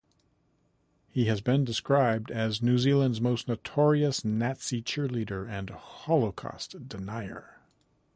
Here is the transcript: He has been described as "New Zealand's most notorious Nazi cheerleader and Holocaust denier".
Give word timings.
He 1.11 1.25
has 1.25 1.41
been 1.41 1.63
described 1.63 2.31
as 2.31 2.63
"New 2.63 2.79
Zealand's 2.79 3.21
most 3.21 3.47
notorious 3.47 4.25
Nazi 4.25 4.81
cheerleader 4.81 5.47
and 5.47 5.69
Holocaust 5.69 6.87
denier". 6.89 7.59